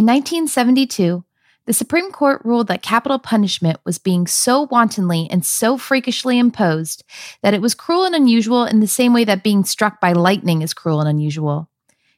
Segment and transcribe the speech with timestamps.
[0.00, 1.24] In 1972,
[1.66, 7.04] the Supreme Court ruled that capital punishment was being so wantonly and so freakishly imposed
[7.42, 10.62] that it was cruel and unusual in the same way that being struck by lightning
[10.62, 11.68] is cruel and unusual.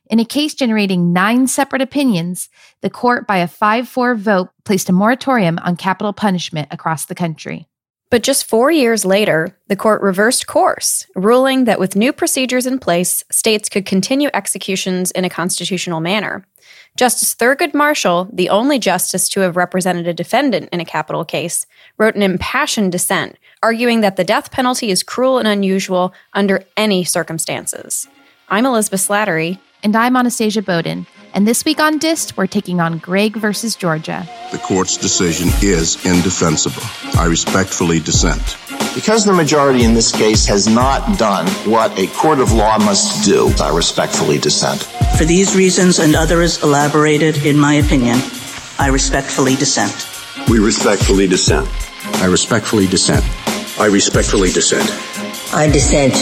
[0.09, 2.49] In a case generating nine separate opinions,
[2.83, 7.17] the court, by a 5 4 vote, placed a moratorium on capital punishment across the
[7.17, 7.67] country.
[8.13, 12.79] But just four years later, the court reversed course, ruling that with new procedures in
[12.79, 16.47] place, states could continue executions in a constitutional manner.
[16.95, 21.65] Justice Thurgood Marshall, the only justice to have represented a defendant in a capital case,
[21.97, 27.03] wrote an impassioned dissent, arguing that the death penalty is cruel and unusual under any
[27.03, 28.09] circumstances.
[28.51, 29.59] I'm Elizabeth Slattery.
[29.83, 31.07] And I'm Anastasia Boden.
[31.35, 34.29] And this week on Dissed, we're taking on Gregg versus Georgia.
[34.53, 36.83] The court's decision is indefensible.
[37.19, 38.59] I respectfully dissent.
[38.95, 43.25] Because the majority in this case has not done what a court of law must
[43.25, 44.83] do, I respectfully dissent.
[45.17, 48.19] For these reasons and others elaborated in my opinion,
[48.79, 50.09] I respectfully dissent.
[50.49, 51.69] We respectfully dissent.
[52.23, 53.25] I respectfully dissent.
[53.79, 54.91] I respectfully dissent.
[55.55, 56.15] I dissent.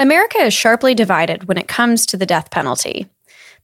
[0.00, 3.06] America is sharply divided when it comes to the death penalty.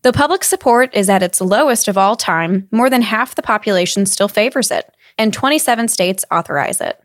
[0.03, 4.06] Though public support is at its lowest of all time, more than half the population
[4.06, 7.00] still favors it, and 27 states authorize it.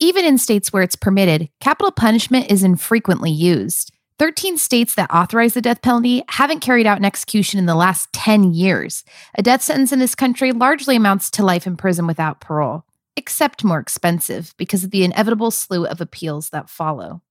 [0.00, 3.92] Even in states where it's permitted, capital punishment is infrequently used.
[4.18, 8.12] 13 states that authorize the death penalty haven't carried out an execution in the last
[8.12, 9.04] 10 years.
[9.36, 12.84] A death sentence in this country largely amounts to life in prison without parole,
[13.16, 17.22] except more expensive because of the inevitable slew of appeals that follow.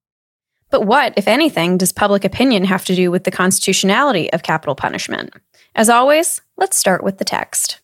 [0.70, 4.76] But what, if anything, does public opinion have to do with the constitutionality of capital
[4.76, 5.34] punishment?
[5.76, 7.80] As always, let's start with the text.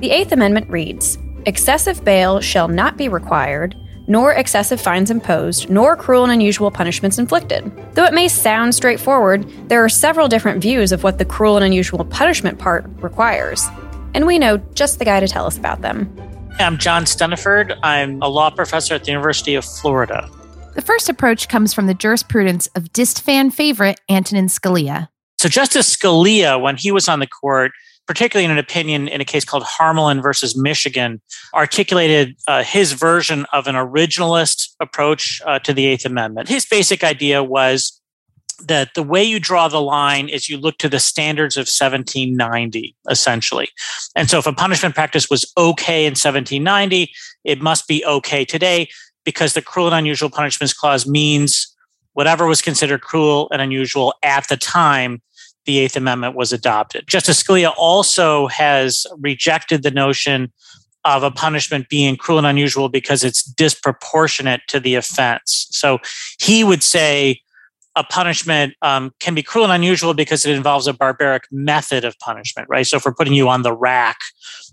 [0.00, 5.94] The Eighth Amendment reads Excessive bail shall not be required, nor excessive fines imposed, nor
[5.94, 7.70] cruel and unusual punishments inflicted.
[7.94, 11.66] Though it may sound straightforward, there are several different views of what the cruel and
[11.66, 13.68] unusual punishment part requires.
[14.14, 16.10] And we know just the guy to tell us about them.
[16.58, 17.78] I'm John Stinneford.
[17.82, 20.30] I'm a law professor at the University of Florida.
[20.76, 25.08] The first approach comes from the jurisprudence of Dissed fan favorite Antonin Scalia.
[25.38, 27.72] So, Justice Scalia, when he was on the court,
[28.06, 31.20] particularly in an opinion in a case called Harmelin versus Michigan,
[31.54, 36.48] articulated uh, his version of an originalist approach uh, to the Eighth Amendment.
[36.48, 38.00] His basic idea was
[38.66, 42.94] that the way you draw the line is you look to the standards of 1790
[43.08, 43.68] essentially
[44.14, 47.10] and so if a punishment practice was okay in 1790
[47.44, 48.88] it must be okay today
[49.24, 51.74] because the cruel and unusual punishments clause means
[52.12, 55.22] whatever was considered cruel and unusual at the time
[55.66, 60.52] the eighth amendment was adopted justice scalia also has rejected the notion
[61.04, 65.98] of a punishment being cruel and unusual because it's disproportionate to the offense so
[66.38, 67.40] he would say
[67.96, 72.18] a punishment um, can be cruel and unusual because it involves a barbaric method of
[72.18, 72.86] punishment, right?
[72.86, 74.16] So if we're putting you on the rack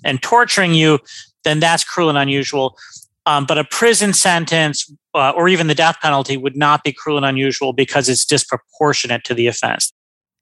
[0.03, 0.99] and torturing you,
[1.43, 2.77] then that's cruel and unusual.
[3.25, 7.17] Um, but a prison sentence uh, or even the death penalty would not be cruel
[7.17, 9.91] and unusual because it's disproportionate to the offense.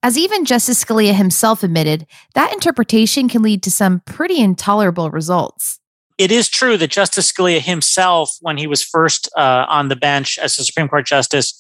[0.05, 2.05] As even Justice Scalia himself admitted,
[2.35, 5.79] that interpretation can lead to some pretty intolerable results.
[6.19, 10.37] It is true that Justice Scalia himself, when he was first uh, on the bench
[10.37, 11.59] as a Supreme Court justice,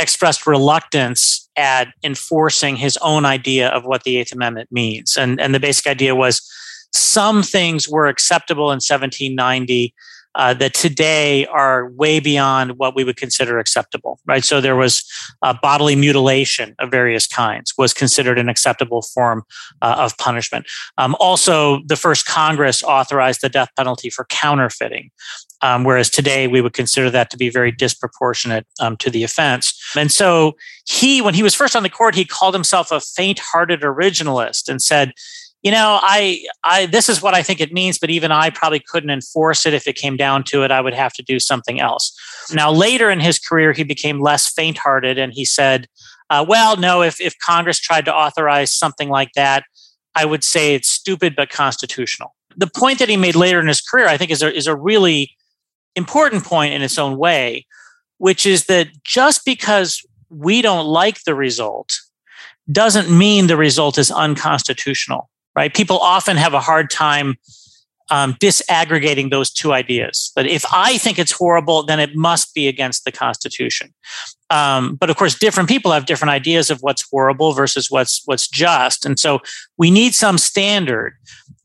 [0.00, 5.16] expressed reluctance at enforcing his own idea of what the Eighth Amendment means.
[5.16, 6.42] And, and the basic idea was
[6.92, 9.94] some things were acceptable in 1790
[10.36, 14.44] uh, that today are way beyond what we would consider acceptable, right?
[14.44, 15.04] So there was
[15.42, 19.42] uh, bodily mutilation of various kinds was considered an acceptable form
[19.82, 20.66] uh, of punishment.
[20.98, 25.10] Um, also, the first Congress authorized the death penalty for counterfeiting.
[25.62, 29.72] Um, whereas today we would consider that to be very disproportionate um, to the offense.
[29.96, 30.54] And so
[30.86, 34.82] he, when he was first on the court, he called himself a faint-hearted originalist and
[34.82, 35.12] said,
[35.66, 38.78] you know, I, I, this is what I think it means, but even I probably
[38.78, 40.70] couldn't enforce it if it came down to it.
[40.70, 42.16] I would have to do something else.
[42.54, 45.88] Now, later in his career, he became less faint hearted and he said,
[46.30, 49.64] uh, well, no, if, if Congress tried to authorize something like that,
[50.14, 52.36] I would say it's stupid but constitutional.
[52.56, 54.76] The point that he made later in his career, I think, is a, is a
[54.76, 55.32] really
[55.96, 57.66] important point in its own way,
[58.18, 60.00] which is that just because
[60.30, 61.98] we don't like the result
[62.70, 65.74] doesn't mean the result is unconstitutional right?
[65.74, 67.36] People often have a hard time
[68.10, 70.32] um, disaggregating those two ideas.
[70.36, 73.92] That if I think it's horrible, then it must be against the Constitution.
[74.50, 78.46] Um, but of course, different people have different ideas of what's horrible versus what's what's
[78.46, 79.40] just, and so
[79.76, 81.14] we need some standard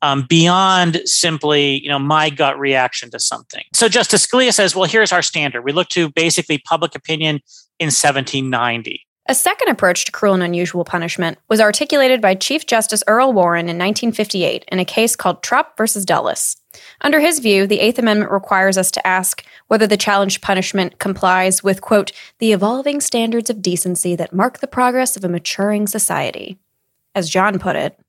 [0.02, 3.64] um, beyond simply, you know, my gut reaction to something.
[3.74, 5.62] So Justice Scalia says, "Well, here's our standard.
[5.62, 7.36] We look to basically public opinion
[7.78, 13.04] in 1790." A second approach to cruel and unusual punishment was articulated by Chief Justice
[13.08, 16.58] Earl Warren in 1958 in a case called Trop versus Dulles.
[17.02, 21.64] Under his view, the Eighth Amendment requires us to ask whether the challenged punishment complies
[21.64, 26.58] with, quote, the evolving standards of decency that mark the progress of a maturing society.
[27.14, 28.00] As John put it,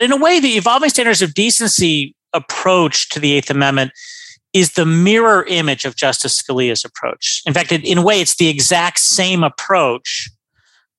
[0.00, 3.92] in a way, the evolving standards of decency approach to the Eighth Amendment
[4.52, 7.42] is the mirror image of Justice Scalia's approach.
[7.46, 10.28] In fact, in a way, it's the exact same approach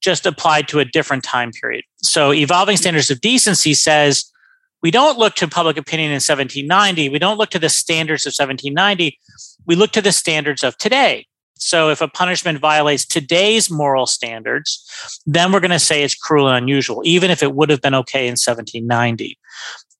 [0.04, 1.84] just applied to a different time period.
[1.98, 4.30] So, Evolving Standards of Decency says
[4.82, 8.32] we don't look to public opinion in 1790, we don't look to the standards of
[8.32, 9.18] 1790,
[9.66, 11.26] we look to the standards of today.
[11.56, 14.86] So, if a punishment violates today's moral standards,
[15.26, 17.96] then we're going to say it's cruel and unusual, even if it would have been
[17.96, 19.38] okay in 1790.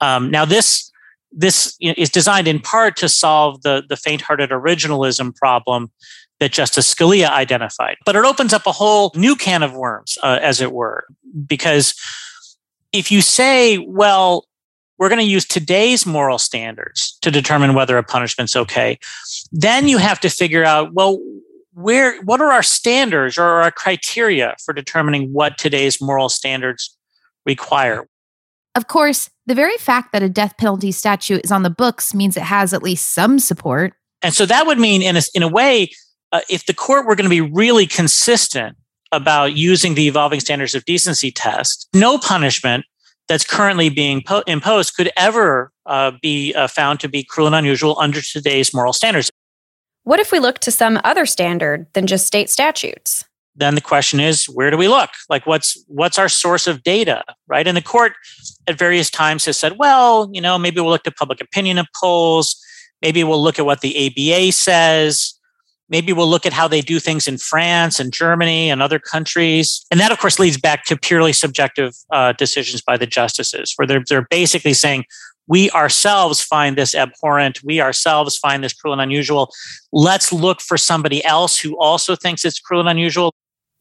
[0.02, 0.92] Um, now, this
[1.36, 5.92] this is designed in part to solve the, the faint-hearted originalism problem
[6.40, 7.98] that Justice Scalia identified.
[8.06, 11.06] But it opens up a whole new can of worms, uh, as it were,
[11.46, 11.94] because
[12.92, 14.46] if you say, well,
[14.98, 19.00] we're going to use today's moral standards to determine whether a punishment's okay,
[19.52, 21.20] then you have to figure out, well,
[21.74, 26.96] where what are our standards or our criteria for determining what today's moral standards
[27.46, 28.08] require?
[28.76, 32.38] Of course, the very fact that a death penalty statute is on the books means
[32.38, 33.94] it has at least some support.
[34.22, 35.90] And so that would mean, in a, in a way,
[36.34, 38.76] uh, if the court were going to be really consistent
[39.12, 42.86] about using the evolving standards of decency test, no punishment
[43.30, 47.56] that's currently being po- imposed could ever uh, be uh, found to be cruel and
[47.56, 49.32] unusual under today's moral standards.
[50.04, 53.24] What if we look to some other standard than just state statutes?
[53.56, 55.12] Then the question is, where do we look?
[55.30, 57.68] Like, what's what's our source of data, right?
[57.68, 58.14] And the court,
[58.68, 62.60] at various times, has said, well, you know, maybe we'll look to public opinion polls.
[63.04, 65.36] Maybe we'll look at what the ABA says.
[65.94, 69.86] Maybe we'll look at how they do things in France and Germany and other countries.
[69.92, 73.86] And that, of course, leads back to purely subjective uh, decisions by the justices, where
[73.86, 75.06] they're, they're basically saying,
[75.48, 77.64] we ourselves find this abhorrent.
[77.64, 79.52] We ourselves find this cruel and unusual.
[79.92, 83.32] Let's look for somebody else who also thinks it's cruel and unusual.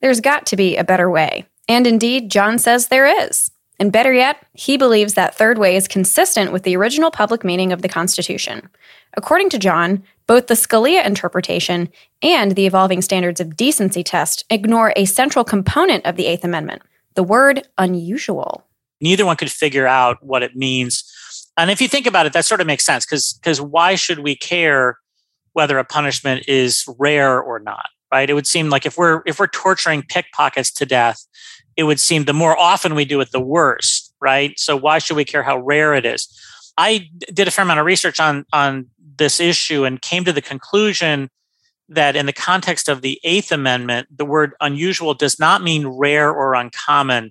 [0.03, 1.47] There's got to be a better way.
[1.67, 3.50] And indeed, John says there is.
[3.79, 7.73] And better yet, he believes that third way is consistent with the original public meaning
[7.73, 8.69] of the Constitution.
[9.17, 11.90] According to John, both the Scalia interpretation
[12.23, 16.81] and the evolving standards of decency test ignore a central component of the Eighth Amendment
[17.17, 18.64] the word unusual.
[19.02, 21.05] Neither one could figure out what it means.
[21.58, 24.20] And if you think about it, that sort of makes sense because because why should
[24.20, 24.96] we care
[25.52, 27.90] whether a punishment is rare or not?
[28.11, 28.31] Right?
[28.31, 31.26] It would seem like if we're if we're torturing pickpockets to death,
[31.76, 34.11] it would seem the more often we do it, the worse.
[34.19, 34.58] Right?
[34.58, 36.26] So why should we care how rare it is?
[36.78, 38.87] I did a fair amount of research on on
[39.23, 41.31] this issue and came to the conclusion
[41.89, 46.31] that in the context of the Eighth Amendment, the word unusual does not mean rare
[46.31, 47.31] or uncommon.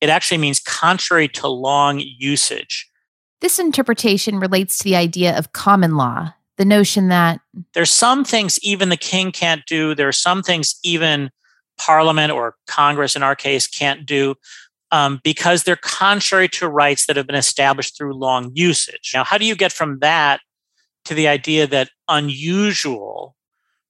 [0.00, 2.88] It actually means contrary to long usage.
[3.40, 7.40] This interpretation relates to the idea of common law, the notion that
[7.72, 11.30] there's some things even the king can't do, there are some things even
[11.78, 14.34] parliament or Congress in our case can't do
[14.90, 19.12] um, because they're contrary to rights that have been established through long usage.
[19.14, 20.40] Now, how do you get from that
[21.04, 23.36] to the idea that unusual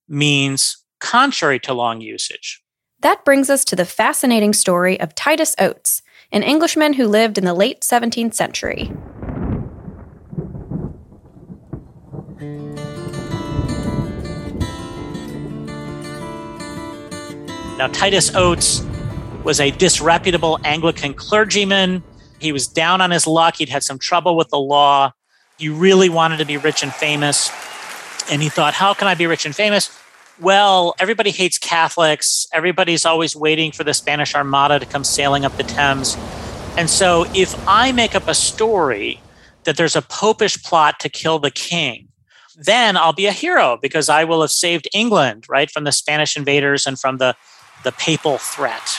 [0.09, 2.63] means contrary to long usage.
[3.01, 7.45] That brings us to the fascinating story of Titus Oates, an Englishman who lived in
[7.45, 8.91] the late 17th century.
[17.79, 18.83] Now, Titus Oates
[19.43, 22.03] was a disreputable Anglican clergyman.
[22.39, 23.57] He was down on his luck.
[23.57, 25.13] He'd had some trouble with the law.
[25.61, 27.51] He really wanted to be rich and famous.
[28.31, 29.95] And he thought, how can I be rich and famous?
[30.41, 32.47] Well, everybody hates Catholics.
[32.55, 36.17] Everybody's always waiting for the Spanish Armada to come sailing up the Thames.
[36.79, 39.21] And so if I make up a story
[39.65, 42.09] that there's a popish plot to kill the king,
[42.57, 46.39] then I'll be a hero because I will have saved England, right, from the Spanish
[46.39, 47.37] invaders and from the,
[47.85, 48.99] the papal threat.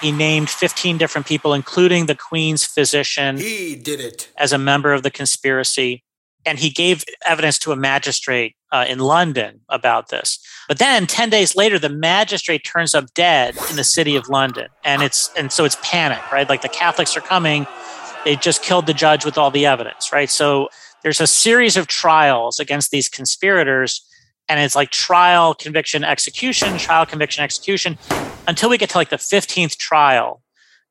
[0.00, 3.38] He named 15 different people, including the Queen's physician.
[3.38, 4.30] He did it.
[4.36, 6.02] As a member of the conspiracy.
[6.44, 10.38] And he gave evidence to a magistrate uh, in London about this.
[10.68, 14.68] But then 10 days later, the magistrate turns up dead in the city of London.
[14.84, 16.48] And it's and so it's panic, right?
[16.48, 17.66] Like the Catholics are coming.
[18.24, 20.30] They just killed the judge with all the evidence, right?
[20.30, 20.68] So
[21.02, 24.06] there's a series of trials against these conspirators
[24.48, 27.98] and it's like trial conviction execution trial conviction execution
[28.46, 30.42] until we get to like the 15th trial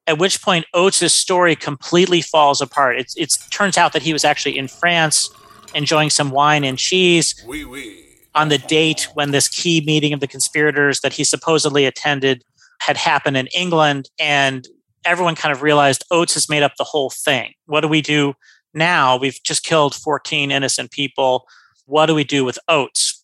[0.07, 2.97] at which point Oates' story completely falls apart.
[3.00, 5.29] It's it turns out that he was actually in France
[5.74, 8.05] enjoying some wine and cheese oui, oui.
[8.33, 12.43] on the date when this key meeting of the conspirators that he supposedly attended
[12.79, 14.09] had happened in England.
[14.19, 14.67] And
[15.03, 17.53] everyone kind of realized Oates has made up the whole thing.
[17.65, 18.35] What do we do
[18.74, 19.17] now?
[19.17, 21.47] We've just killed 14 innocent people.
[21.85, 23.24] What do we do with Oates?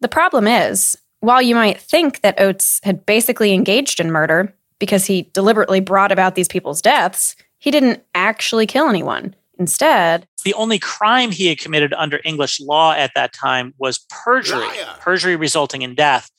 [0.00, 5.06] The problem is, while you might think that Oates had basically engaged in murder because
[5.06, 9.34] he deliberately brought about these people's deaths, he didn't actually kill anyone.
[9.58, 14.66] Instead, the only crime he had committed under English law at that time was perjury,
[14.66, 14.96] Liar.
[15.00, 16.30] perjury resulting in death,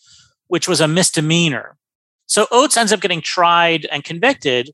[0.48, 1.78] which was a misdemeanor.
[2.28, 4.72] So Oates ends up getting tried and convicted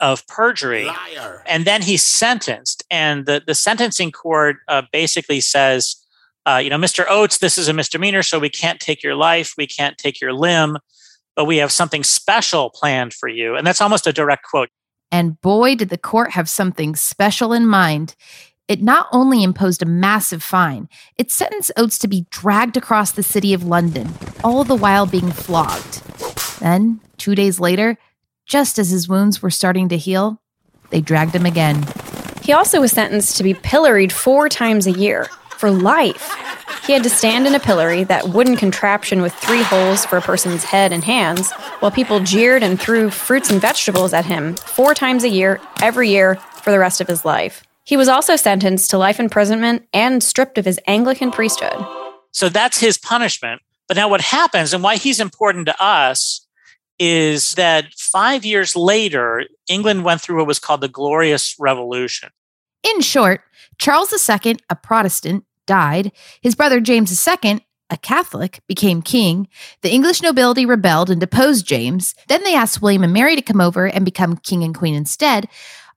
[0.00, 0.86] of perjury.
[0.86, 1.42] Liar.
[1.46, 2.84] And then he's sentenced.
[2.90, 5.96] And the, the sentencing court uh, basically says,
[6.46, 7.04] uh, you know, Mr.
[7.08, 10.32] Oates, this is a misdemeanor, so we can't take your life, we can't take your
[10.32, 10.78] limb,
[11.34, 13.56] but we have something special planned for you.
[13.56, 14.68] And that's almost a direct quote.
[15.10, 18.14] And boy, did the court have something special in mind.
[18.68, 23.22] It not only imposed a massive fine, it sentenced Oates to be dragged across the
[23.22, 24.12] city of London,
[24.42, 26.02] all the while being flogged.
[26.60, 27.96] Then, two days later,
[28.44, 30.40] just as his wounds were starting to heal,
[30.90, 31.84] they dragged him again.
[32.42, 36.34] He also was sentenced to be pilloried four times a year for life.
[36.86, 40.22] He had to stand in a pillory, that wooden contraption with three holes for a
[40.22, 44.94] person's head and hands, while people jeered and threw fruits and vegetables at him four
[44.94, 47.62] times a year, every year, for the rest of his life.
[47.84, 51.86] He was also sentenced to life imprisonment and stripped of his Anglican priesthood.
[52.32, 53.62] So that's his punishment.
[53.88, 56.46] But now, what happens and why he's important to us
[56.98, 62.30] is that five years later, England went through what was called the Glorious Revolution.
[62.82, 63.42] In short,
[63.78, 66.12] Charles II, a Protestant, died.
[66.40, 69.48] His brother James II, a Catholic, became king.
[69.82, 72.14] The English nobility rebelled and deposed James.
[72.28, 75.48] Then they asked William and Mary to come over and become king and queen instead,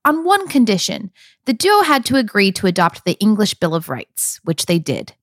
[0.06, 1.12] on one condition
[1.46, 5.14] the duo had to agree to adopt the English Bill of Rights, which they did.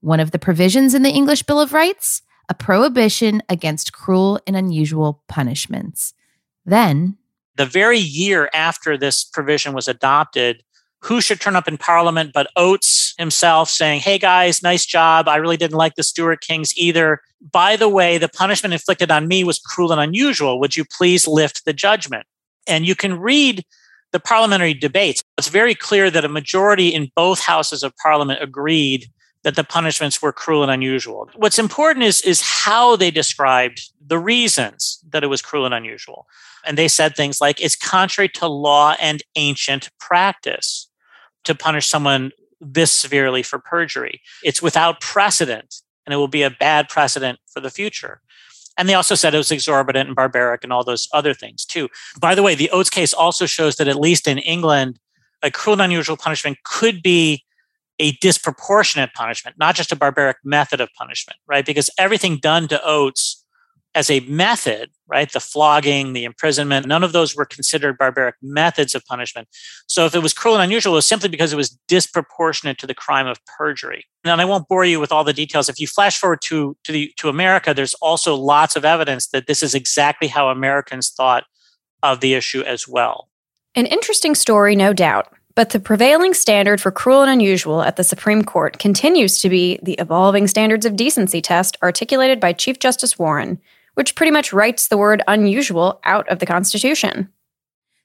[0.00, 4.56] One of the provisions in the English Bill of Rights a prohibition against cruel and
[4.56, 6.12] unusual punishments.
[6.66, 7.16] Then,
[7.56, 10.64] the very year after this provision was adopted,
[11.02, 15.28] who should turn up in Parliament but Oates himself saying, Hey guys, nice job.
[15.28, 17.20] I really didn't like the Stuart Kings either.
[17.52, 20.60] By the way, the punishment inflicted on me was cruel and unusual.
[20.60, 22.26] Would you please lift the judgment?
[22.66, 23.64] And you can read
[24.12, 25.22] the parliamentary debates.
[25.38, 29.06] It's very clear that a majority in both houses of parliament agreed
[29.42, 31.30] that the punishments were cruel and unusual.
[31.34, 36.26] What's important is, is how they described the reasons that it was cruel and unusual.
[36.66, 40.89] And they said things like it's contrary to law and ancient practice
[41.44, 44.20] to punish someone this severely for perjury.
[44.44, 48.20] It's without precedent, and it will be a bad precedent for the future.
[48.76, 51.88] And they also said it was exorbitant and barbaric and all those other things too.
[52.18, 54.98] By the way, the Oates case also shows that at least in England,
[55.42, 57.44] a cruel and unusual punishment could be
[57.98, 61.66] a disproportionate punishment, not just a barbaric method of punishment, right?
[61.66, 63.39] Because everything done to Oates
[63.94, 65.32] as a method, right?
[65.32, 69.48] The flogging, the imprisonment, none of those were considered barbaric methods of punishment.
[69.88, 72.86] So if it was cruel and unusual, it was simply because it was disproportionate to
[72.86, 74.04] the crime of perjury.
[74.24, 75.68] And I won't bore you with all the details.
[75.68, 79.48] If you flash forward to, to, the, to America, there's also lots of evidence that
[79.48, 81.44] this is exactly how Americans thought
[82.02, 83.28] of the issue as well.
[83.74, 85.32] An interesting story, no doubt.
[85.56, 89.78] But the prevailing standard for cruel and unusual at the Supreme Court continues to be
[89.82, 93.60] the evolving standards of decency test articulated by Chief Justice Warren,
[94.00, 97.28] which pretty much writes the word unusual out of the Constitution.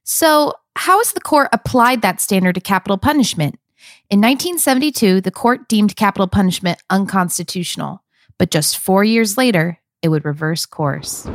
[0.04, 3.58] So, how has the court applied that standard to capital punishment?
[4.10, 8.04] In 1972, the court deemed capital punishment unconstitutional,
[8.38, 11.26] but just four years later, it would reverse course.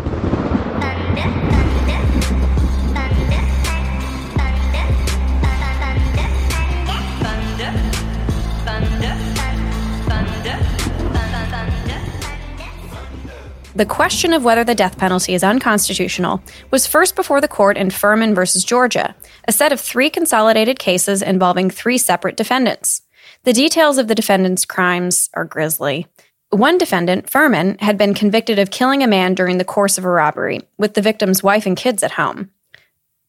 [13.77, 17.91] The question of whether the death penalty is unconstitutional was first before the court in
[17.91, 19.15] Furman versus Georgia,
[19.47, 23.03] a set of three consolidated cases involving three separate defendants.
[23.45, 26.09] The details of the defendants' crimes are grisly.
[26.49, 30.09] One defendant, Furman, had been convicted of killing a man during the course of a
[30.09, 32.50] robbery, with the victim's wife and kids at home.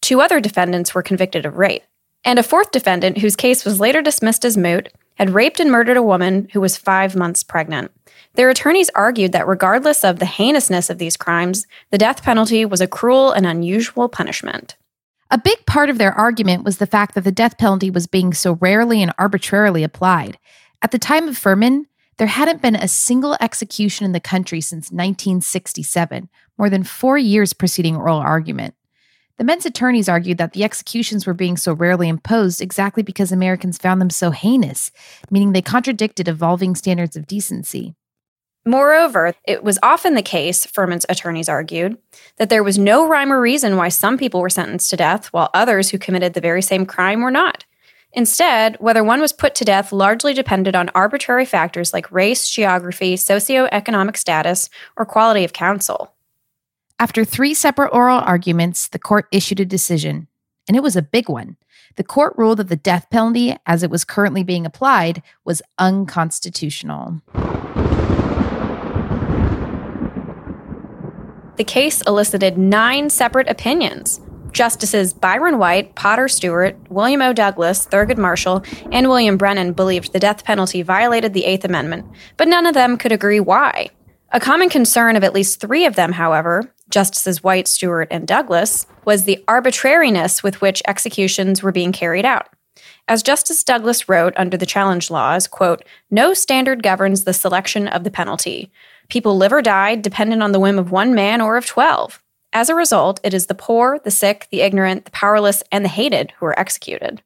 [0.01, 1.83] Two other defendants were convicted of rape.
[2.23, 4.89] And a fourth defendant, whose case was later dismissed as moot,
[5.21, 7.91] had raped and murdered a woman who was five months pregnant.
[8.33, 12.81] Their attorneys argued that regardless of the heinousness of these crimes, the death penalty was
[12.81, 14.77] a cruel and unusual punishment.
[15.29, 18.33] A big part of their argument was the fact that the death penalty was being
[18.33, 20.39] so rarely and arbitrarily applied.
[20.81, 21.85] At the time of Furman,
[22.17, 27.53] there hadn't been a single execution in the country since 1967, more than four years
[27.53, 28.73] preceding oral argument.
[29.37, 33.77] The men's attorneys argued that the executions were being so rarely imposed exactly because Americans
[33.77, 34.91] found them so heinous,
[35.29, 37.95] meaning they contradicted evolving standards of decency.
[38.63, 41.97] Moreover, it was often the case, Furman's attorneys argued,
[42.37, 45.49] that there was no rhyme or reason why some people were sentenced to death while
[45.53, 47.65] others who committed the very same crime were not.
[48.13, 53.15] Instead, whether one was put to death largely depended on arbitrary factors like race, geography,
[53.15, 56.13] socioeconomic status, or quality of counsel.
[57.01, 60.27] After three separate oral arguments, the court issued a decision,
[60.67, 61.57] and it was a big one.
[61.95, 67.19] The court ruled that the death penalty, as it was currently being applied, was unconstitutional.
[71.55, 74.21] The case elicited nine separate opinions.
[74.51, 77.33] Justices Byron White, Potter Stewart, William O.
[77.33, 82.05] Douglas, Thurgood Marshall, and William Brennan believed the death penalty violated the Eighth Amendment,
[82.37, 83.89] but none of them could agree why.
[84.33, 88.85] A common concern of at least three of them, however, Justices White, Stewart, and Douglas,
[89.05, 92.47] was the arbitrariness with which executions were being carried out.
[93.07, 98.03] As Justice Douglas wrote under the challenge laws, quote, no standard governs the selection of
[98.03, 98.71] the penalty.
[99.09, 102.21] People live or die dependent on the whim of one man or of 12.
[102.53, 105.89] As a result, it is the poor, the sick, the ignorant, the powerless, and the
[105.89, 107.21] hated who are executed.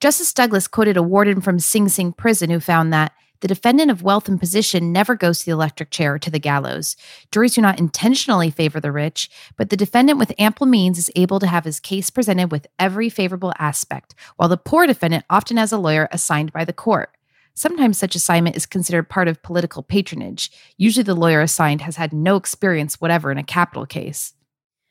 [0.00, 4.02] Justice Douglas quoted a warden from Sing Sing prison who found that the defendant of
[4.02, 6.96] wealth and position never goes to the electric chair or to the gallows.
[7.30, 11.38] Juries do not intentionally favor the rich, but the defendant with ample means is able
[11.38, 15.72] to have his case presented with every favorable aspect, while the poor defendant often has
[15.72, 17.10] a lawyer assigned by the court.
[17.54, 20.50] Sometimes such assignment is considered part of political patronage.
[20.76, 24.34] Usually, the lawyer assigned has had no experience whatever in a capital case.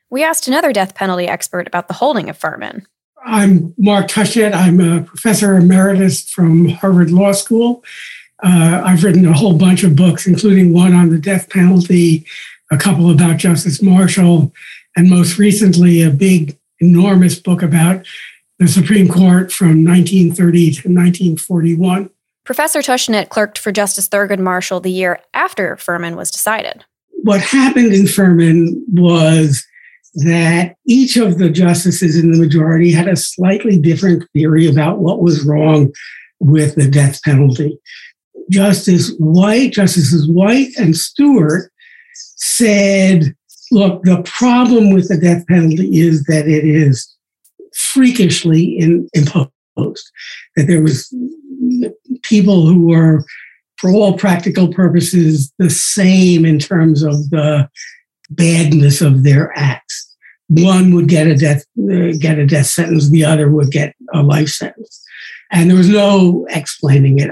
[0.09, 2.85] We asked another death penalty expert about the holding of Furman.
[3.25, 4.53] I'm Mark Tushnet.
[4.53, 7.83] I'm a professor emeritus from Harvard Law School.
[8.43, 12.25] Uh, I've written a whole bunch of books, including one on the death penalty,
[12.71, 14.53] a couple about Justice Marshall,
[14.95, 18.05] and most recently, a big, enormous book about
[18.59, 22.09] the Supreme Court from 1930 to 1941.
[22.43, 26.85] Professor Tushnet clerked for Justice Thurgood Marshall the year after Furman was decided.
[27.23, 29.65] What happened in Furman was
[30.15, 35.21] that each of the justices in the majority had a slightly different theory about what
[35.21, 35.91] was wrong
[36.39, 37.77] with the death penalty.
[38.49, 41.71] Justice White, Justices White and Stewart
[42.35, 43.35] said,
[43.71, 47.13] look, the problem with the death penalty is that it is
[47.93, 50.11] freakishly in, imposed,
[50.55, 51.13] that there was
[52.23, 53.23] people who were,
[53.77, 57.69] for all practical purposes, the same in terms of the
[58.29, 60.15] badness of their acts.
[60.49, 64.23] One would get a death uh, get a death sentence, the other would get a
[64.23, 65.03] life sentence,
[65.51, 67.31] and there was no explaining it.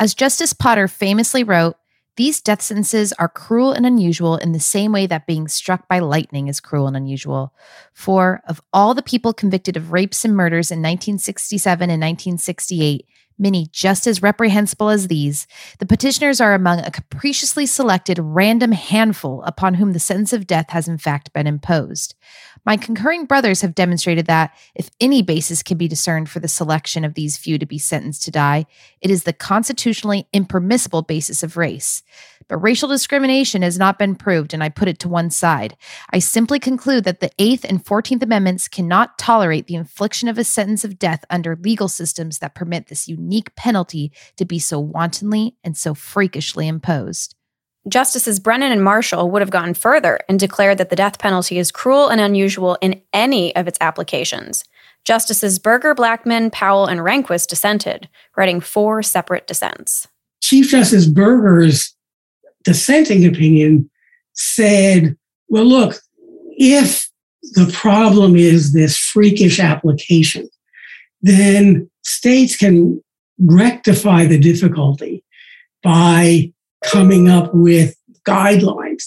[0.00, 1.76] As Justice Potter famously wrote,
[2.16, 5.98] these death sentences are cruel and unusual in the same way that being struck by
[5.98, 7.52] lightning is cruel and unusual.
[7.92, 13.06] For of all the people convicted of rapes and murders in 1967 and 1968,
[13.38, 15.46] many just as reprehensible as these,
[15.78, 20.70] the petitioners are among a capriciously selected random handful upon whom the sentence of death
[20.70, 22.14] has in fact been imposed.
[22.66, 27.04] My concurring brothers have demonstrated that if any basis can be discerned for the selection
[27.04, 28.66] of these few to be sentenced to die,
[29.00, 32.02] it is the constitutionally impermissible basis of race.
[32.48, 35.76] But racial discrimination has not been proved, and I put it to one side.
[36.10, 40.44] I simply conclude that the Eighth and Fourteenth Amendments cannot tolerate the infliction of a
[40.44, 45.56] sentence of death under legal systems that permit this unique penalty to be so wantonly
[45.62, 47.34] and so freakishly imposed.
[47.86, 51.70] Justices Brennan and Marshall would have gone further and declared that the death penalty is
[51.70, 54.64] cruel and unusual in any of its applications.
[55.04, 60.08] Justices Burger, Blackmun, Powell, and Rehnquist dissented, writing four separate dissents.
[60.42, 61.94] Chief Justice Burger's
[62.68, 63.88] dissenting opinion
[64.34, 65.16] said,
[65.48, 65.98] well, look,
[66.58, 67.08] if
[67.54, 70.46] the problem is this freakish application,
[71.22, 73.02] then states can
[73.38, 75.24] rectify the difficulty
[75.82, 76.52] by
[76.84, 79.04] coming up with guidelines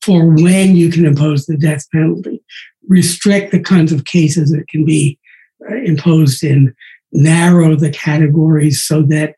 [0.00, 2.40] for when you can impose the death penalty,
[2.88, 5.18] restrict the kinds of cases that can be
[5.68, 6.72] uh, imposed in,
[7.10, 9.34] narrow the categories so that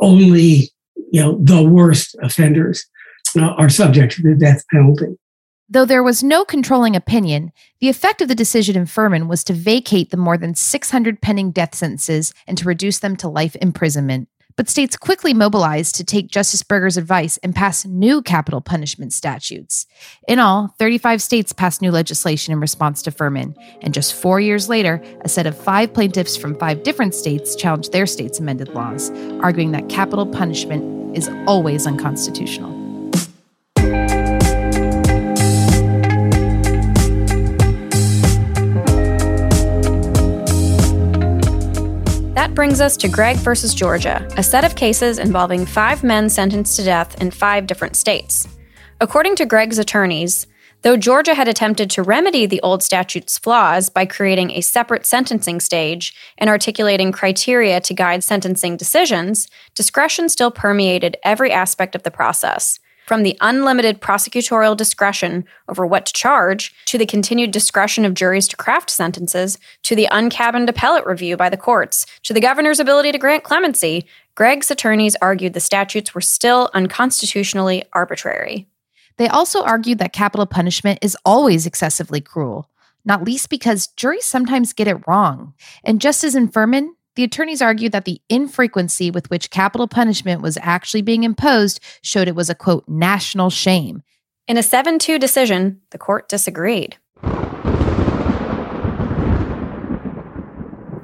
[0.00, 0.70] only
[1.12, 2.84] you know the worst offenders
[3.36, 5.16] uh, are subject to the death penalty.
[5.70, 9.52] Though there was no controlling opinion, the effect of the decision in Furman was to
[9.52, 14.28] vacate the more than 600 pending death sentences and to reduce them to life imprisonment.
[14.56, 19.86] But states quickly mobilized to take Justice Burger's advice and pass new capital punishment statutes.
[20.26, 24.68] In all, 35 states passed new legislation in response to Furman, and just four years
[24.68, 29.10] later, a set of five plaintiffs from five different states challenged their state's amended laws,
[29.42, 32.72] arguing that capital punishment is always unconstitutional.
[42.34, 46.76] That brings us to Gregg versus Georgia, a set of cases involving five men sentenced
[46.76, 48.46] to death in five different states.
[49.00, 50.46] According to Gregg's attorneys,
[50.82, 55.60] though Georgia had attempted to remedy the old statute's flaws by creating a separate sentencing
[55.60, 62.10] stage and articulating criteria to guide sentencing decisions, discretion still permeated every aspect of the
[62.10, 68.12] process from the unlimited prosecutorial discretion over what to charge, to the continued discretion of
[68.12, 72.78] juries to craft sentences, to the uncabined appellate review by the courts, to the governor's
[72.78, 78.68] ability to grant clemency, Gregg's attorneys argued the statutes were still unconstitutionally arbitrary.
[79.18, 82.70] They also argued that capital punishment is always excessively cruel,
[83.04, 85.54] not least because juries sometimes get it wrong.
[85.84, 90.40] And just as in Furman, the attorneys argued that the infrequency with which capital punishment
[90.40, 94.02] was actually being imposed showed it was a quote, national shame.
[94.46, 96.96] In a 7 2 decision, the court disagreed.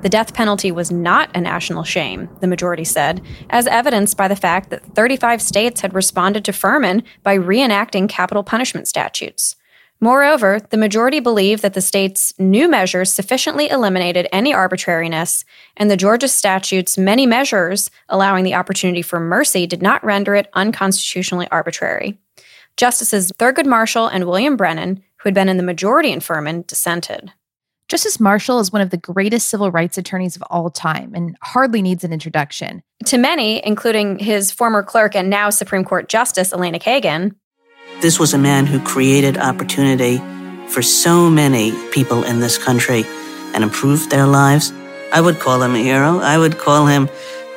[0.05, 4.37] The death penalty was not a national shame, the majority said, as evidenced by the
[4.37, 9.57] fact that 35 states had responded to Furman by reenacting capital punishment statutes.
[10.01, 15.97] Moreover, the majority believed that the state's new measures sufficiently eliminated any arbitrariness, and the
[15.97, 22.19] Georgia statute's many measures allowing the opportunity for mercy did not render it unconstitutionally arbitrary.
[22.77, 27.33] Justices Thurgood Marshall and William Brennan, who had been in the majority in Furman, dissented.
[27.89, 31.83] Justice Marshall is one of the greatest civil rights attorneys of all time and hardly
[31.83, 32.83] needs an introduction.
[33.07, 37.35] To many, including his former clerk and now Supreme Court Justice Elena Kagan,
[38.01, 40.19] this was a man who created opportunity
[40.69, 43.05] for so many people in this country
[43.55, 44.73] and improved their lives.
[45.13, 46.19] I would call him a hero.
[46.19, 47.09] I would call him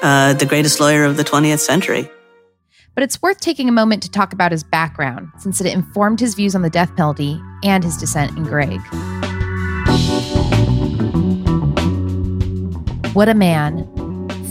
[0.02, 2.10] uh, the greatest lawyer of the 20th century.
[2.94, 6.36] But it's worth taking a moment to talk about his background, since it informed his
[6.36, 8.82] views on the death penalty and his dissent in Gregg.
[13.17, 13.84] What a man.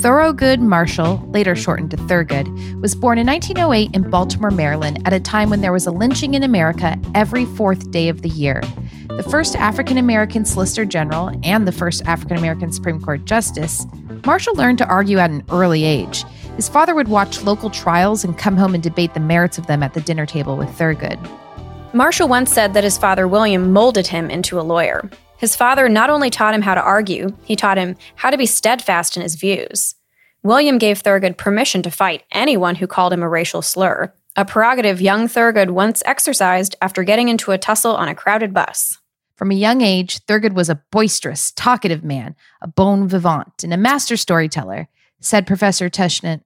[0.03, 2.49] Thoroughgood Marshall, later shortened to Thurgood,
[2.83, 6.35] was born in 1908 in Baltimore, Maryland, at a time when there was a lynching
[6.35, 8.61] in America every fourth day of the year.
[9.07, 13.87] The first African American Solicitor General and the first African American Supreme Court Justice,
[14.25, 16.25] Marshall learned to argue at an early age.
[16.57, 19.85] His father would watch local trials and come home and debate the merits of them
[19.85, 21.21] at the dinner table with Thurgood.
[21.95, 25.09] Marshall once said that his father William molded him into a lawyer.
[25.39, 28.47] His father not only taught him how to argue, he taught him how to be
[28.47, 29.95] steadfast in his views.
[30.43, 35.01] William gave Thurgood permission to fight anyone who called him a racial slur, a prerogative
[35.01, 38.99] young Thurgood once exercised after getting into a tussle on a crowded bus.
[39.35, 43.77] From a young age, Thurgood was a boisterous, talkative man, a bon vivant, and a
[43.77, 44.89] master storyteller,
[45.21, 46.41] said Professor Tushnet.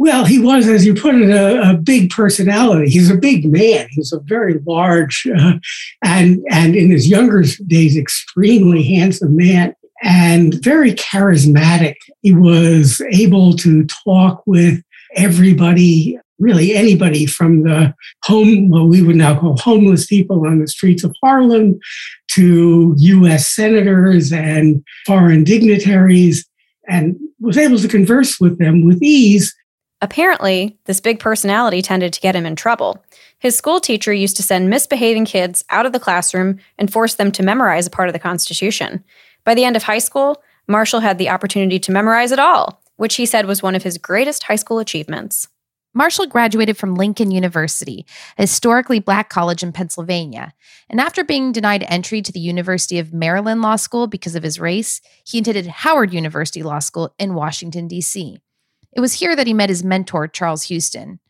[0.00, 2.88] Well, he was, as you put it, a, a, big personality.
[2.88, 3.86] He's a big man.
[3.90, 5.58] He's a very large, uh,
[6.02, 11.96] and and in his younger days, extremely handsome man and very charismatic.
[12.22, 14.82] He was able to talk with
[15.16, 17.92] everybody, really anybody from the
[18.24, 21.78] home, what we would now call homeless people on the streets of Harlem,
[22.28, 23.48] to U.S.
[23.48, 26.48] senators and foreign dignitaries,
[26.88, 29.54] and was able to converse with them with ease
[30.02, 33.04] Apparently, this big personality tended to get him in trouble.
[33.38, 37.30] His school teacher used to send misbehaving kids out of the classroom and force them
[37.32, 39.04] to memorize a part of the Constitution.
[39.44, 43.16] By the end of high school, Marshall had the opportunity to memorize it all, which
[43.16, 45.48] he said was one of his greatest high school achievements.
[45.92, 48.06] Marshall graduated from Lincoln University,
[48.38, 50.54] a historically black college in Pennsylvania.
[50.88, 54.60] And after being denied entry to the University of Maryland Law School because of his
[54.60, 58.40] race, he attended Howard University Law School in Washington, D.C.
[58.92, 61.20] It was here that he met his mentor, Charles Houston.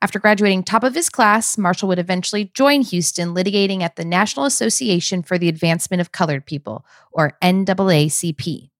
[0.00, 4.46] After graduating top of his class, Marshall would eventually join Houston litigating at the National
[4.46, 8.70] Association for the Advancement of Colored People, or NAACP.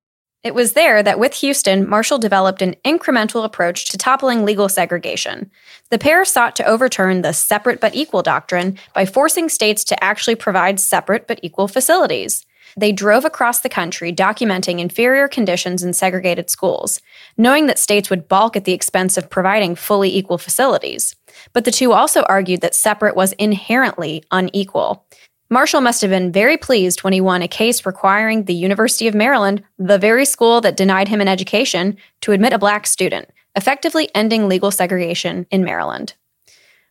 [0.44, 5.51] It was there that with Houston, Marshall developed an incremental approach to toppling legal segregation.
[5.90, 10.37] The pair sought to overturn the separate but equal doctrine by forcing states to actually
[10.37, 12.46] provide separate but equal facilities.
[12.79, 17.01] They drove across the country documenting inferior conditions in segregated schools,
[17.37, 21.17] knowing that states would balk at the expense of providing fully equal facilities.
[21.53, 25.05] But the two also argued that separate was inherently unequal.
[25.51, 29.14] Marshall must have been very pleased when he won a case requiring the University of
[29.14, 34.09] Maryland, the very school that denied him an education, to admit a black student, effectively
[34.14, 36.14] ending legal segregation in Maryland.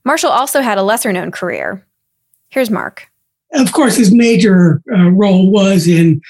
[0.04, 1.86] Marshall also had a lesser known career.
[2.50, 3.10] Here's Mark.
[3.54, 6.22] Of course, his major uh, role was in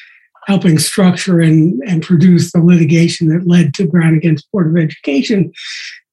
[0.47, 5.51] helping structure and, and produce the litigation that led to Brown against Board of Education.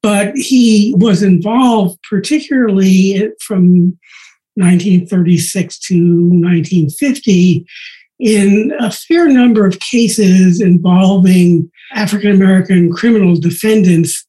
[0.03, 3.97] But he was involved, particularly from
[4.55, 7.65] 1936 to 1950,
[8.19, 14.25] in a fair number of cases involving African American criminal defendants,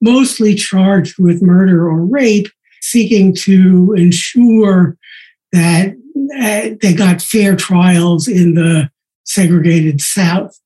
[0.00, 2.48] mostly charged with murder or rape,
[2.80, 4.96] seeking to ensure
[5.52, 5.94] that
[6.80, 8.90] they got fair trials in the
[9.24, 10.58] segregated South.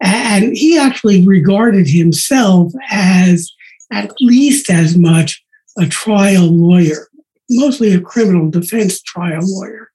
[0.00, 3.50] And he actually regarded himself as
[3.92, 5.44] at least as much
[5.78, 7.08] a trial lawyer,
[7.50, 9.90] mostly a criminal defense trial lawyer,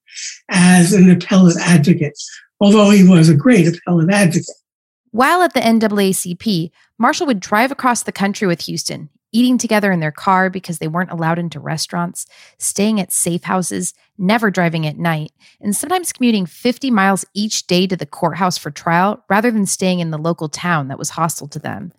[0.49, 2.17] as an appellate advocate,
[2.59, 4.45] although he was a great appellate advocate.
[5.11, 9.99] While at the NAACP, Marshall would drive across the country with Houston, eating together in
[9.99, 12.25] their car because they weren't allowed into restaurants,
[12.57, 17.85] staying at safe houses, never driving at night, and sometimes commuting 50 miles each day
[17.85, 21.49] to the courthouse for trial rather than staying in the local town that was hostile
[21.49, 21.91] to them.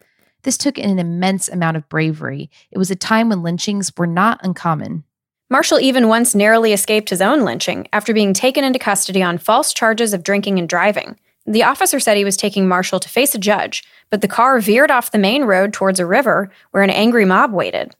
[0.44, 2.50] This took an immense amount of bravery.
[2.70, 5.04] It was a time when lynchings were not uncommon.
[5.50, 9.74] Marshall even once narrowly escaped his own lynching after being taken into custody on false
[9.74, 11.18] charges of drinking and driving.
[11.46, 14.90] The officer said he was taking Marshall to face a judge, but the car veered
[14.90, 17.94] off the main road towards a river where an angry mob waited.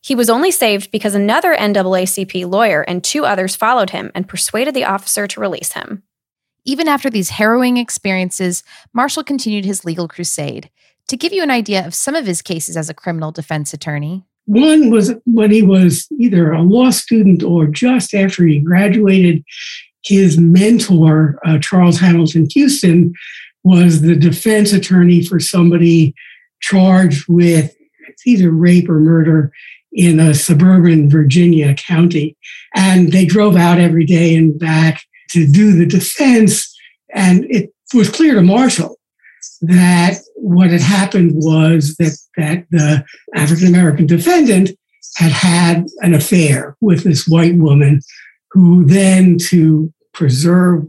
[0.00, 4.74] He was only saved because another NAACP lawyer and two others followed him and persuaded
[4.74, 6.02] the officer to release him.
[6.64, 10.68] Even after these harrowing experiences, Marshall continued his legal crusade.
[11.08, 14.24] To give you an idea of some of his cases as a criminal defense attorney,
[14.46, 19.42] one was when he was either a law student or just after he graduated.
[20.04, 23.14] His mentor, uh, Charles Hamilton Houston,
[23.62, 26.14] was the defense attorney for somebody
[26.60, 27.74] charged with
[28.26, 29.52] either rape or murder
[29.92, 32.36] in a suburban Virginia county.
[32.74, 36.74] And they drove out every day and back to do the defense.
[37.14, 38.96] And it was clear to Marshall
[39.62, 44.70] that what had happened was that, that the African American defendant
[45.16, 48.00] had had an affair with this white woman
[48.50, 50.86] who then, to preserve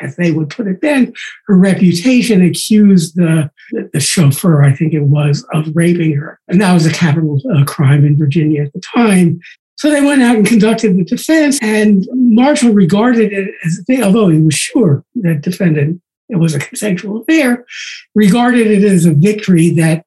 [0.00, 1.12] as they would put it then,
[1.46, 3.50] her reputation accused the,
[3.92, 6.40] the chauffeur, I think it was, of raping her.
[6.48, 9.40] And that was a capital uh, crime in Virginia at the time.
[9.76, 14.02] So they went out and conducted the defense, and Marshall regarded it as, a thing,
[14.02, 17.66] although he was sure that defendant it was a consensual affair,
[18.14, 20.06] regarded it as a victory that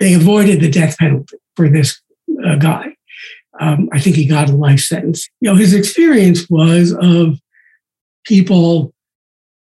[0.00, 2.00] they avoided the death penalty for this
[2.44, 2.96] uh, guy.
[3.62, 5.28] Um, I think he got a life sentence.
[5.40, 7.38] You know, his experience was of
[8.24, 8.92] people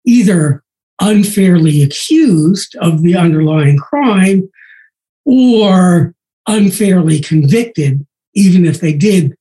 [0.04, 0.62] either
[1.00, 4.50] unfairly accused of the underlying crime
[5.24, 6.14] or
[6.46, 9.32] unfairly convicted, even if they did,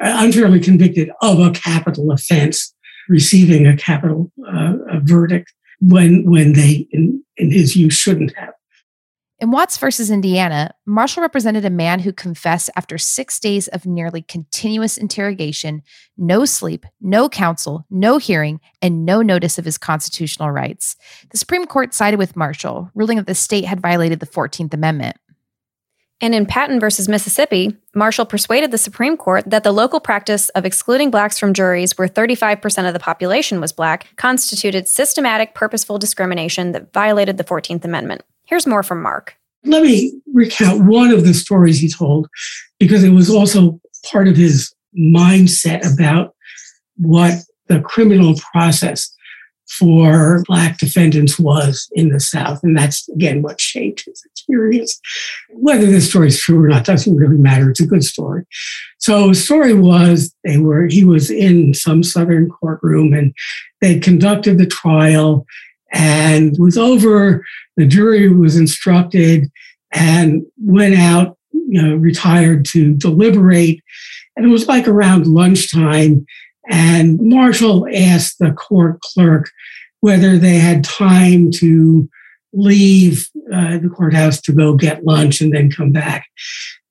[0.00, 2.72] uh, unfairly convicted of a capital offense,
[3.08, 8.54] receiving a capital uh, a verdict when when they, in, in his view, shouldn't have.
[9.44, 14.22] In Watts versus Indiana, Marshall represented a man who confessed after six days of nearly
[14.22, 15.82] continuous interrogation,
[16.16, 20.96] no sleep, no counsel, no hearing, and no notice of his constitutional rights.
[21.30, 25.18] The Supreme Court sided with Marshall, ruling that the state had violated the 14th Amendment.
[26.22, 30.64] And in Patton versus Mississippi, Marshall persuaded the Supreme Court that the local practice of
[30.64, 36.72] excluding blacks from juries where 35% of the population was black constituted systematic, purposeful discrimination
[36.72, 38.22] that violated the 14th Amendment.
[38.44, 39.36] Here's more from Mark.
[39.64, 42.28] Let me recount one of the stories he told
[42.78, 43.80] because it was also
[44.10, 46.34] part of his mindset about
[46.96, 47.34] what
[47.68, 49.10] the criminal process
[49.66, 52.60] for Black defendants was in the South.
[52.62, 55.00] And that's, again, what shaped his experience.
[55.50, 57.70] Whether this story is true or not doesn't really matter.
[57.70, 58.44] It's a good story.
[58.98, 63.34] So the story was they were, he was in some Southern courtroom and
[63.80, 65.46] they conducted the trial
[65.92, 67.44] and was over.
[67.76, 69.50] The jury was instructed
[69.92, 73.80] and went out, you know, retired to deliberate.
[74.36, 76.26] And it was like around lunchtime.
[76.68, 79.50] And Marshall asked the court clerk
[80.00, 82.08] whether they had time to
[82.52, 86.26] leave uh, the courthouse to go get lunch and then come back.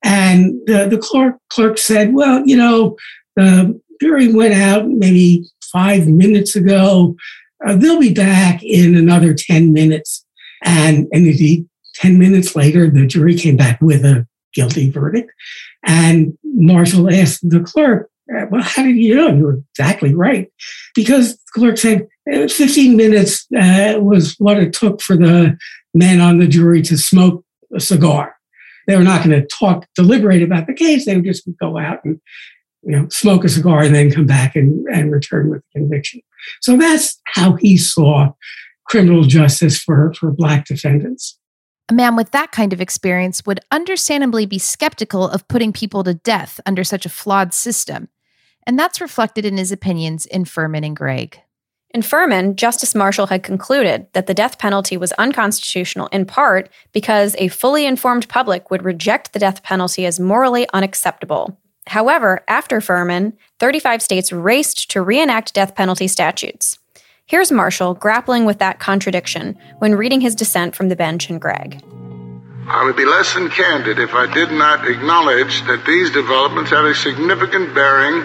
[0.02, 2.96] And the, the clerk, clerk said, Well, you know,
[3.36, 7.16] the jury went out maybe five minutes ago
[7.66, 10.24] uh, they'll be back in another 10 minutes.
[10.62, 15.30] And, and indeed, 10 minutes later, the jury came back with a guilty verdict.
[15.84, 19.28] And Marshall asked the clerk, uh, well, how did you know?
[19.28, 20.50] You were exactly right.
[20.94, 25.58] Because the clerk said 15 minutes uh, was what it took for the
[25.92, 28.34] men on the jury to smoke a cigar.
[28.86, 31.04] they were not going to talk, deliberate about the case.
[31.04, 32.20] They would just go out and
[32.86, 36.20] you know, smoke a cigar and then come back and, and return with a conviction.
[36.60, 38.32] So that's how he saw
[38.86, 41.38] criminal justice for, for Black defendants.
[41.90, 46.14] A man with that kind of experience would understandably be skeptical of putting people to
[46.14, 48.08] death under such a flawed system.
[48.66, 51.40] And that's reflected in his opinions in Furman and Gregg.
[51.90, 57.36] In Furman, Justice Marshall had concluded that the death penalty was unconstitutional in part because
[57.38, 61.56] a fully informed public would reject the death penalty as morally unacceptable.
[61.86, 66.78] However, after Furman, 35 states raced to reenact death penalty statutes.
[67.26, 71.82] Here's Marshall grappling with that contradiction when reading his dissent from the bench in Gregg.
[72.66, 76.86] I would be less than candid if I did not acknowledge that these developments have
[76.86, 78.24] a significant bearing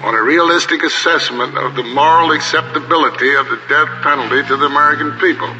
[0.00, 5.12] on a realistic assessment of the moral acceptability of the death penalty to the American
[5.20, 5.52] people.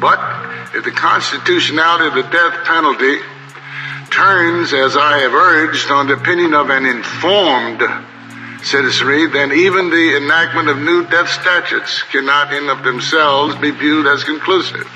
[0.00, 0.22] But
[0.74, 3.18] if the constitutionality of the death penalty
[4.10, 7.82] turns, as I have urged, on the opinion of an informed
[8.62, 14.06] citizenry, then even the enactment of new death statutes cannot in of themselves be viewed
[14.06, 14.86] as conclusive.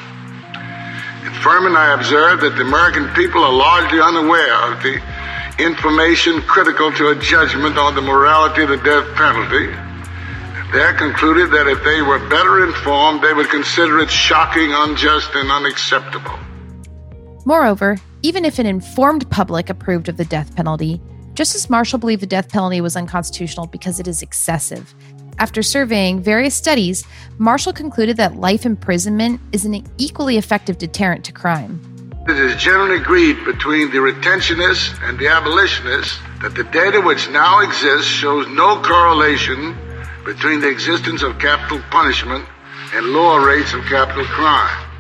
[1.24, 5.00] In Furman, I observed that the American people are largely unaware of the
[5.58, 9.70] information critical to a judgment on the morality of the death penalty.
[10.72, 15.50] They concluded that if they were better informed, they would consider it shocking, unjust, and
[15.50, 16.38] unacceptable.
[17.44, 21.00] Moreover, even if an informed public approved of the death penalty,
[21.34, 24.94] Justice Marshall believed the death penalty was unconstitutional because it is excessive.
[25.38, 27.04] After surveying various studies,
[27.38, 31.80] Marshall concluded that life imprisonment is an equally effective deterrent to crime.
[32.28, 37.60] It is generally agreed between the retentionists and the abolitionists that the data which now
[37.60, 39.76] exists shows no correlation
[40.24, 42.46] between the existence of capital punishment
[42.94, 44.91] and lower rates of capital crime.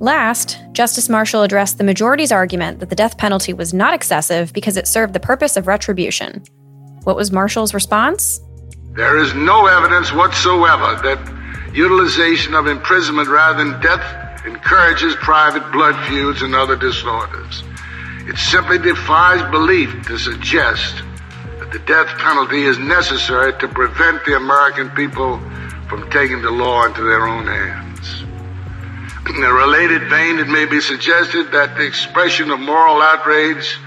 [0.00, 4.76] Last, Justice Marshall addressed the majority's argument that the death penalty was not excessive because
[4.76, 6.42] it served the purpose of retribution.
[7.04, 8.40] What was Marshall's response?
[8.96, 15.96] There is no evidence whatsoever that utilization of imprisonment rather than death encourages private blood
[16.08, 17.62] feuds and other disorders.
[18.26, 21.02] It simply defies belief to suggest
[21.60, 25.38] that the death penalty is necessary to prevent the American people
[25.88, 27.83] from taking the law into their own hands.
[29.26, 33.78] In a related vein, it may be suggested that the expression of moral outrage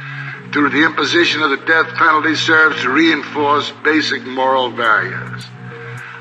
[0.51, 5.45] through the imposition of the death penalty serves to reinforce basic moral values.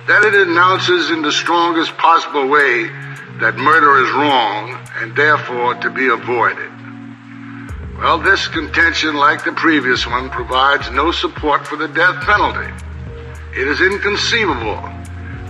[0.06, 2.84] That it announces in the strongest possible way
[3.40, 6.70] that murder is wrong and therefore to be avoided.
[7.98, 12.70] Well, this contention, like the previous one, provides no support for the death penalty.
[13.58, 14.95] It is inconceivable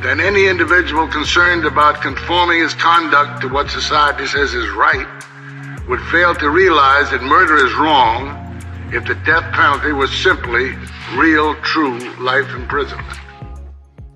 [0.02, 5.06] that any individual concerned about conforming his conduct to what society says is right
[5.88, 8.42] would fail to realize that murder is wrong
[8.92, 10.74] if the death penalty was simply
[11.14, 13.18] real, true life imprisonment.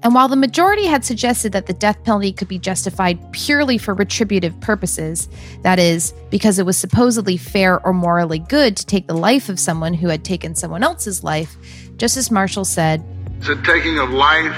[0.02, 3.92] And while the majority had suggested that the death penalty could be justified purely for
[3.92, 5.28] retributive purposes,
[5.62, 9.60] that is, because it was supposedly fair or morally good to take the life of
[9.60, 11.56] someone who had taken someone else's life,
[11.98, 13.04] Justice Marshall said,
[13.40, 14.56] The taking of life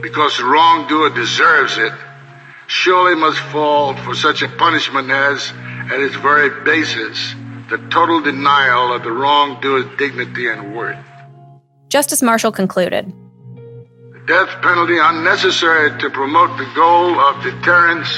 [0.00, 1.92] because the wrongdoer deserves it,
[2.66, 5.52] surely must fall for such a punishment as,
[5.90, 7.34] at its very basis,
[7.70, 10.98] the total denial of the wrongdoer's dignity and worth.
[11.88, 13.12] Justice Marshall concluded
[14.12, 18.08] The death penalty unnecessary to promote the goal of deterrence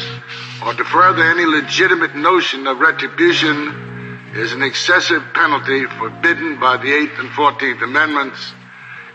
[0.65, 6.89] or to further any legitimate notion of retribution is an excessive penalty forbidden by the
[6.89, 8.53] 8th and 14th Amendments,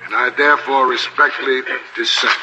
[0.06, 1.62] and I therefore respectfully
[1.95, 2.34] dissent.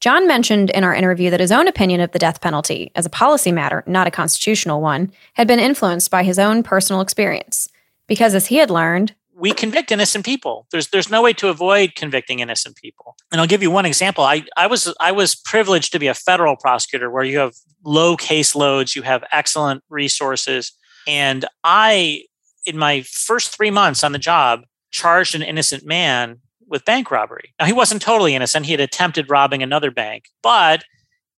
[0.00, 3.10] John mentioned in our interview that his own opinion of the death penalty, as a
[3.10, 7.68] policy matter, not a constitutional one, had been influenced by his own personal experience.
[8.06, 10.66] Because as he had learned, we convict innocent people.
[10.70, 13.16] There's there's no way to avoid convicting innocent people.
[13.30, 14.24] And I'll give you one example.
[14.24, 18.16] I, I was I was privileged to be a federal prosecutor where you have low
[18.16, 20.72] caseloads, you have excellent resources.
[21.06, 22.24] And I,
[22.66, 27.52] in my first three months on the job, charged an innocent man with bank robbery.
[27.58, 28.64] Now, he wasn't totally innocent.
[28.64, 30.84] He had attempted robbing another bank, but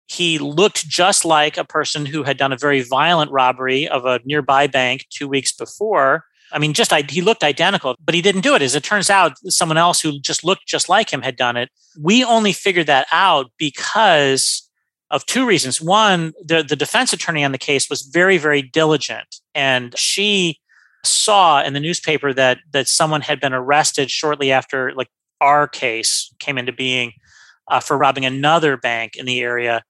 [0.08, 4.20] he looked just like a person who had done a very violent robbery of a
[4.26, 6.26] nearby bank two weeks before.
[6.52, 8.62] I mean, just he looked identical, but he didn't do it.
[8.62, 11.70] As it turns out, someone else who just looked just like him had done it.
[11.98, 14.70] We only figured that out because
[15.12, 15.80] of two reasons.
[15.80, 20.60] One, the, the defense attorney on the case was very, very diligent, and she
[21.04, 25.08] saw in the newspaper that that someone had been arrested shortly after, like
[25.42, 27.12] our case came into being
[27.68, 29.84] uh, for robbing another bank in the area.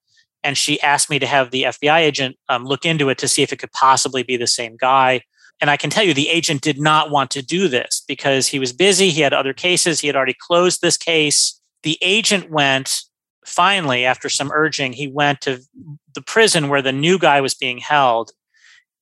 [0.44, 3.42] and she asked me to have the FBI agent um, look into it to see
[3.42, 5.20] if it could possibly be the same guy.
[5.60, 8.58] And I can tell you, the agent did not want to do this because he
[8.58, 9.10] was busy.
[9.10, 10.00] He had other cases.
[10.00, 11.60] He had already closed this case.
[11.84, 13.02] The agent went
[13.44, 15.60] finally, after some urging, he went to
[16.14, 18.32] the prison where the new guy was being held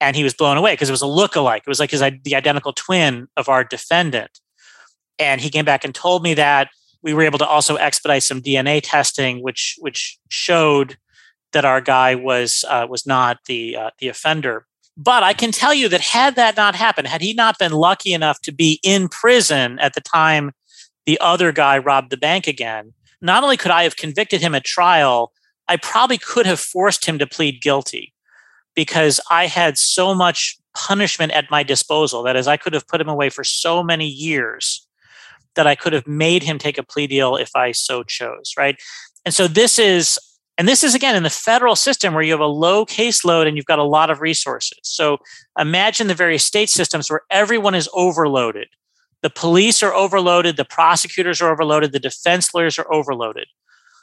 [0.00, 1.62] and he was blown away because it was a look-alike.
[1.66, 4.40] It was like his, the identical twin of our defendant.
[5.20, 6.70] And he came back and told me that
[7.02, 10.96] we were able to also expedite some DNA testing, which which showed
[11.52, 14.66] that our guy was uh, was not the uh, the offender.
[14.96, 18.12] But I can tell you that had that not happened, had he not been lucky
[18.12, 20.52] enough to be in prison at the time
[21.06, 22.92] the other guy robbed the bank again,
[23.22, 25.32] not only could I have convicted him at trial,
[25.68, 28.12] I probably could have forced him to plead guilty
[28.74, 33.00] because I had so much punishment at my disposal that as I could have put
[33.00, 34.86] him away for so many years
[35.56, 38.76] that I could have made him take a plea deal if I so chose, right?
[39.24, 40.18] And so this is
[40.58, 43.56] and this is again in the federal system where you have a low caseload and
[43.56, 44.78] you've got a lot of resources.
[44.82, 45.16] So
[45.58, 48.68] imagine the various state systems where everyone is overloaded.
[49.22, 53.46] The police are overloaded, the prosecutors are overloaded, the defense lawyers are overloaded.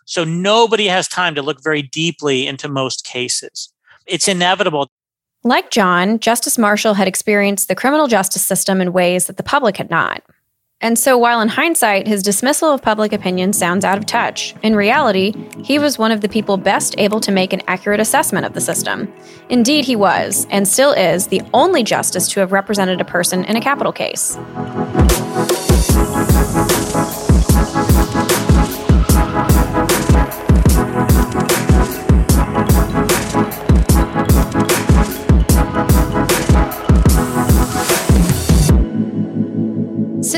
[0.05, 3.71] So nobody has time to look very deeply into most cases.
[4.07, 4.89] It's inevitable.
[5.43, 9.77] Like John, Justice Marshall had experienced the criminal justice system in ways that the public
[9.77, 10.23] had not.
[10.79, 14.75] And so, while in hindsight, his dismissal of public opinion sounds out of touch, in
[14.75, 18.53] reality, he was one of the people best able to make an accurate assessment of
[18.53, 19.11] the system.
[19.49, 23.55] Indeed, he was, and still is, the only justice to have represented a person in
[23.55, 24.37] a capital case.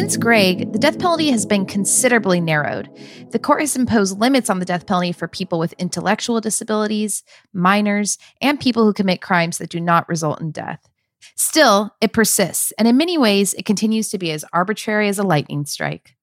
[0.10, 2.90] Since Gregg, the death penalty has been considerably narrowed.
[3.30, 7.22] The court has imposed limits on the death penalty for people with intellectual disabilities,
[7.54, 10.90] minors, and people who commit crimes that do not result in death.
[11.36, 15.24] Still, it persists, and in many ways, it continues to be as arbitrary as a
[15.24, 16.16] lightning strike.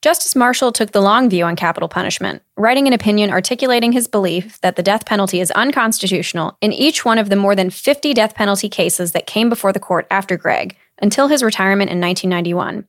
[0.00, 4.58] Justice Marshall took the long view on capital punishment, writing an opinion articulating his belief
[4.62, 8.34] that the death penalty is unconstitutional in each one of the more than 50 death
[8.34, 12.86] penalty cases that came before the court after Gregg, until his retirement in 1991.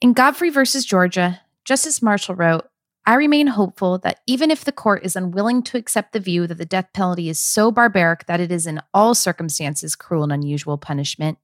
[0.00, 2.66] In Godfrey versus Georgia, Justice Marshall wrote,
[3.04, 6.56] I remain hopeful that even if the court is unwilling to accept the view that
[6.56, 10.78] the death penalty is so barbaric that it is in all circumstances cruel and unusual
[10.78, 11.36] punishment,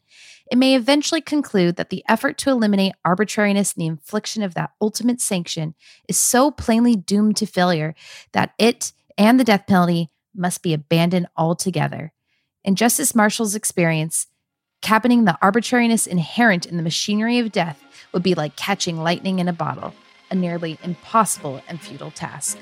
[0.50, 4.70] it may eventually conclude that the effort to eliminate arbitrariness in the infliction of that
[4.80, 5.74] ultimate sanction
[6.09, 7.94] is so plainly doomed to failure
[8.32, 12.11] that it and the death penalty must be abandoned altogether.
[12.64, 14.28] In Justice Marshall's experience,
[14.82, 19.48] cabining the arbitrariness inherent in the machinery of death would be like catching lightning in
[19.48, 19.94] a bottle,
[20.30, 22.58] a nearly impossible and futile task.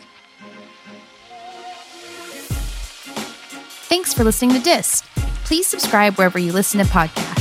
[3.87, 5.05] Thanks for listening to Dissed.
[5.45, 7.35] Please subscribe wherever you listen to podcasts.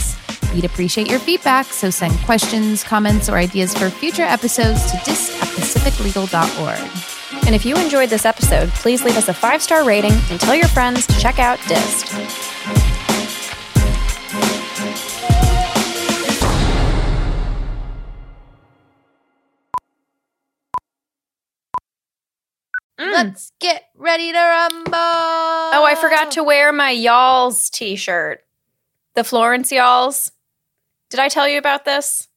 [0.54, 5.42] We'd appreciate your feedback, so send questions, comments, or ideas for future episodes to dissed
[5.42, 7.46] at pacificlegal.org.
[7.46, 10.56] And if you enjoyed this episode, please leave us a five star rating and tell
[10.56, 13.03] your friends to check out Dissed.
[23.04, 23.12] Mm.
[23.12, 24.94] Let's get ready to rumble.
[24.96, 28.44] Oh, I forgot to wear my Y'alls t shirt.
[29.16, 30.32] The Florence Y'alls.
[31.10, 32.30] Did I tell you about this?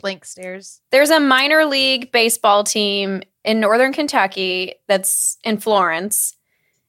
[0.00, 0.80] Blank stares.
[0.90, 6.34] There's a minor league baseball team in northern Kentucky that's in Florence,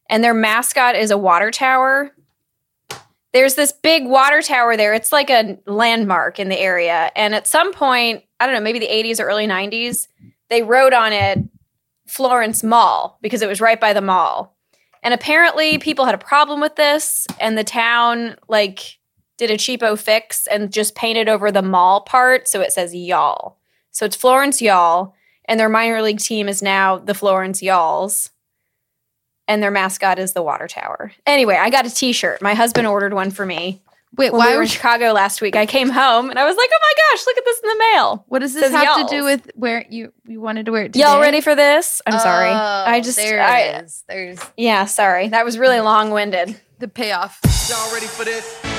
[0.10, 2.16] and their mascot is a water tower.
[3.34, 4.94] There's this big water tower there.
[4.94, 7.12] It's like a landmark in the area.
[7.18, 10.08] And at some point, I don't know, maybe the 80s or early 90s,
[10.50, 11.40] they wrote on it
[12.08, 14.56] Florence Mall because it was right by the mall.
[15.04, 18.98] And apparently people had a problem with this and the town like
[19.38, 23.58] did a cheapo fix and just painted over the mall part so it says y'all.
[23.92, 25.14] So it's Florence Y'all
[25.46, 28.32] and their minor league team is now the Florence Y'alls
[29.48, 31.12] and their mascot is the water tower.
[31.26, 32.42] Anyway, I got a t-shirt.
[32.42, 33.82] My husband ordered one for me.
[34.18, 36.56] Wait, when why we were in Chicago last week, I came home and I was
[36.56, 38.84] like, "Oh my gosh, look at this in the mail!" What does this Says have
[38.98, 39.10] y'alls.
[39.10, 41.02] to do with where you you wanted to wear it today?
[41.06, 42.02] Y'all ready for this?
[42.06, 42.50] I'm sorry.
[42.50, 42.56] Oh,
[42.88, 44.04] I just there I, it is.
[44.08, 45.30] There's Yeah, sorry.
[45.30, 46.60] That was really long-winded.
[46.80, 47.40] the payoff.
[47.70, 48.75] Y'all ready for this?